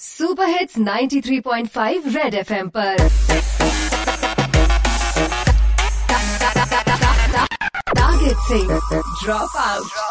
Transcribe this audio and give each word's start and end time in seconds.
Super 0.00 0.48
hits 0.48 0.78
93.5 0.78 2.06
red 2.14 2.34
FM 2.36 2.68
पर 2.70 2.96
target 7.92 8.36
से 8.42 8.58
drop 9.16 9.56
out 9.60 10.02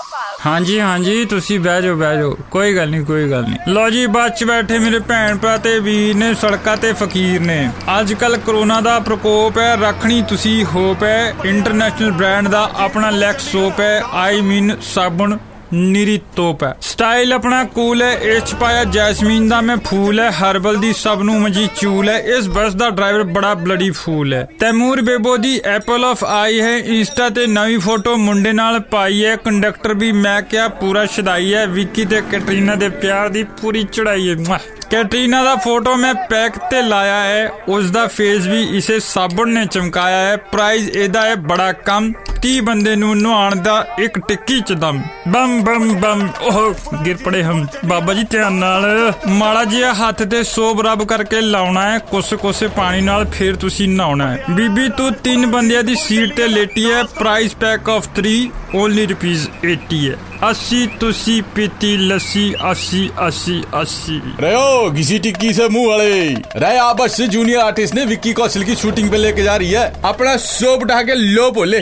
ਹਾਂਜੀ 0.46 0.80
ਹਾਂਜੀ 0.80 1.24
ਤੁਸੀਂ 1.26 1.60
ਬਹਿ 1.60 1.82
ਜਾਓ 1.82 1.96
ਬਹਿ 1.96 2.18
ਜਾਓ 2.18 2.36
ਕੋਈ 2.52 2.76
ਗੱਲ 2.76 2.90
ਨਹੀਂ 2.90 3.04
ਕੋਈ 3.06 3.30
ਗੱਲ 3.30 3.44
ਨਹੀਂ 3.44 3.74
ਲੋ 3.74 3.90
ਜੀ 3.90 4.06
ਬੱਸ 4.10 4.32
'ਚ 4.32 4.44
ਬੈਠੇ 4.46 4.80
ਮੇਰੇ 4.80 5.00
ਭੈਣ 5.08 5.38
ਭਰਾ 5.38 5.56
ਤੇ 5.60 5.78
ਵੀਰ 5.82 6.16
ਨੇ 6.16 6.34
ਸੜਕਾਂ 6.36 6.76
ਤੇ 6.78 6.92
ਫਕੀਰ 6.96 7.42
ਨੇ 7.42 7.60
ਅੱਜ 7.94 8.14
ਕੱਲ 8.16 8.38
ਕਰੋਨਾ 8.40 8.82
ਦਾ 8.82 8.98
ਪ੍ਰਕੋਪ 9.02 9.58
ਹੈ 9.60 9.76
ਰੱਖਣੀ 9.82 10.22
ਤੁਸੀਂ 10.30 10.64
ਹੋਪ 10.66 11.04
ਹੈ 11.04 11.34
ਇੰਟਰਨੈਸ਼ਨਲ 11.46 12.12
ਬ੍ਰਾਂਡ 12.14 12.48
ਦਾ 12.50 12.70
ਆਪਣਾ 12.80 13.10
ਲੈਕਸ 13.14 13.52
ਸੋਪ 13.52 13.80
ਹੈ 13.80 14.02
ਆਈ 14.16 14.42
ਮੀਨ 14.44 14.76
ਸਾਬਣ 14.94 15.38
ਨਿਰੀ 15.75 16.21
ਤੋਪ 16.37 16.63
ਹੈ। 16.63 16.75
ਸਟਾਈਲ 16.81 17.33
ਆਪਣਾ 17.33 17.65
ਕੂਲ 17.65 18.03
ਹੈ, 18.03 18.13
ਇਸ 18.13 18.43
ਚ 18.43 18.55
ਪਾਇਆ 18.55 18.85
ਜੈਸਮੀਨ 18.85 19.49
ਦਾ 19.49 19.61
ਮੈਂ 19.61 19.77
ਫੂਲ 19.77 20.21
ਹੈ, 20.21 20.31
ਹਰਬਲ 20.31 20.77
ਦੀ 20.77 20.93
ਸਭ 20.93 21.21
ਨੂੰ 21.23 21.41
ਮਜੀ 21.41 21.69
ਚੂਲ 21.81 22.09
ਹੈ, 22.09 22.19
ਇਸ 22.19 22.49
ਬੱਸ 22.49 22.75
ਦਾ 22.75 22.91
ਡਰਾਈਵਰ 22.91 23.23
ਬੜਾ 23.23 23.55
ਬਲੜੀ 23.55 23.91
ਫੂਲ 23.91 24.35
ਹੈ। 24.35 24.49
ਤੈਮੂਰ 24.59 25.01
ਬੇਬੋ 25.01 25.37
ਦੀ 25.37 25.61
ਐਪਲ 25.65 26.05
ਆਫ 26.05 26.25
ਆਈ 26.25 26.61
ਹੈ, 26.61 26.77
ਇੰਸਟਾ 26.77 27.29
ਤੇ 27.29 27.47
ਨਵੀਂ 27.47 27.79
ਫੋਟੋ 27.79 28.17
ਮੁੰਡੇ 28.17 28.53
ਨਾਲ 28.53 28.81
ਪਾਈ 28.81 29.25
ਹੈ, 29.25 29.37
ਕੰਡਕਟਰ 29.37 29.95
ਵੀ 29.95 30.13
ਮੈਂ 30.13 30.43
ਕਿਹਾ 30.43 30.69
ਪੂਰਾ 30.69 31.07
ਛਦਾਈ 31.07 31.55
ਹੈ, 31.55 31.67
ਵਿੱਕੀ 31.67 32.05
ਤੇ 32.05 32.23
ਕੈਟਰੀਨਾ 32.31 32.75
ਦੇ 32.75 32.89
ਪਿਆਰ 32.89 33.29
ਦੀ 33.29 33.45
ਪੂਰੀ 33.45 33.85
ਚੜਾਈ 33.85 34.31
ਹੈ 34.31 34.37
ਮੁਆਹ। 34.37 34.59
ਕੈਟਰੀਨਾ 34.91 35.45
ਦਾ 35.45 35.57
ਫੋਟੋ 35.57 35.97
ਮੈਂ 35.97 36.15
ਪੈਕ 36.15 36.53
ਤੇ 36.71 36.83
ਲਾਇਆ 36.83 37.25
ਹੈ 37.25 37.51
ਉਸ 37.69 37.91
ਦਾ 37.91 38.07
ਫੇਸ 38.07 38.47
ਵੀ 38.47 38.79
ਇਸੇ 38.79 39.01
ਸਾਬਣ 39.01 39.49
ਨੇ 39.49 39.67
ਚਮਕਾਇਆ 39.67 40.19
ਹੈ 40.19 40.37
ਪ੍ਰਾਈਸ 40.37 40.89
ਇਹਦਾ 40.89 41.23
ਹੈ 41.23 41.35
ਬੜਾ 41.35 41.73
ਕਮ। 41.73 42.13
30 42.38 42.60
ਬੰਦੇ 42.62 42.96
ਨੂੰ 42.96 43.16
ਨਹਾਉਣ 43.18 43.62
ਦਾ 43.64 43.76
ਇੱਕ 44.00 44.20
ਟਿੱਕੀ 44.20 44.60
ਚ 44.60 44.74
ਦਮ 44.74 45.02
ਬਮ 45.28 45.60
ਬਮ 45.64 45.94
ਬਮ 46.00 46.28
ਉਹ 46.42 46.74
ਗਿਰ 47.06 47.18
ਪੜੇ 47.18 47.44
ਹਮ 47.44 47.66
ਬਾਬਾ 47.86 48.14
ਜੀ 48.14 48.24
ਧਿਆਨ 48.32 48.54
ਨਾਲ 48.54 49.14
ਮਾੜਾ 49.30 49.64
ਜਿਹਾ 49.66 49.94
ਹੱਥ 49.94 50.24
ਤੇ 50.24 50.44
ਸੋਬ 50.44 50.82
ਰੱਬ 50.82 51.04
ਕਰਕੇ 51.04 51.42
ਲਾਉਣਾ 51.42 51.90
ਹੈ 51.92 51.98
ਕੁਸ 52.12 52.34
ਕੋਸੇ 52.34 52.68
ਪਾਣੀ 52.76 53.02
ਨਾਲ 53.02 53.26
ਫਿਰ 53.34 53.56
ਤੁਸੀਂ 53.56 53.88
ਨਹਾਉਣਾ 53.90 54.30
ਹੈ 54.32 54.46
ਬੀਬੀ 54.50 54.88
ਤੂੰ 54.98 55.12
ਤਿੰਨ 55.24 55.46
ਬੰਦਿਆਂ 55.52 55.84
ਦੀ 55.84 55.96
ਸੀਟ 55.96 56.36
ਤੇ 56.36 56.48
ਲੇਟੀ 56.48 56.92
ਹੈ 56.92 57.04
price 57.18 57.56
pack 57.56 57.90
of 57.90 58.08
3 58.20 58.36
only 58.76 59.06
rupees 59.06 59.48
80 59.66 60.04
ਹੈ 60.04 60.18
80 60.46 60.86
ਤੁਸੀਂ 61.00 61.42
ਪੀਤੀ 61.56 61.96
ਲੱਸੀ 61.98 62.44
80 62.68 63.02
80 63.26 63.58
80 63.82 64.16
रहे 64.40 64.54
हो 64.54 64.90
घिसी 64.94 65.20
टिक्की 65.20 65.52
से 65.54 65.68
मुंह 65.70 65.86
वाले 65.88 66.10
रहे 66.58 66.78
आपस 66.80 67.18
से 67.18 67.28
जूनियर 67.30 67.60
आर्टिस्ट 67.62 67.96
ने 67.96 68.06
विक्की 68.06 68.34
कौशल 68.36 68.64
की 68.64 68.76
शूटिंग 68.78 69.12
पे 69.12 69.20
लेके 69.20 69.44
जा 69.44 69.56
रही 69.58 69.70
है 69.74 69.86
अपना 70.06 70.36
सोप 70.46 70.84
उठा 70.84 71.02
के 71.04 71.16
लो 71.20 71.46
बोले 71.52 71.82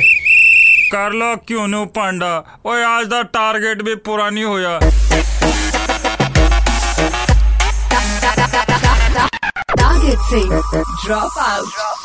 ਕਰ 0.91 1.13
ਲੋ 1.13 1.35
ਕਿਉਂ 1.47 1.67
ਨੂੰ 1.69 1.87
ਪਾਂਡਾ 1.89 2.45
ਓਏ, 2.67 2.83
ਅੱਜ 2.85 3.07
ਦਾ 3.09 3.23
ਟਾਰਗੇਟ 3.23 3.83
ਵੀ 3.83 3.95
ਪੂਰਾ 4.07 4.29
ਨਹੀਂ 4.31 4.45
ਹੋਇਆ। 4.45 4.79
ਟਾਰਗੇਟ 9.77 10.19
ਸੇ 10.31 10.41
ਡ੍ਰੌਪ 11.05 11.39
ਆਊਟ 11.39 11.96